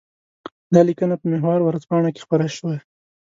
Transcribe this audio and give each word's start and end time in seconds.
دا 0.73 0.81
لیکنه 0.89 1.15
په 1.21 1.25
محور 1.31 1.59
ورځپاڼه 1.63 2.09
کې 2.13 2.21
خپره 2.25 2.45
شوې. 2.57 2.77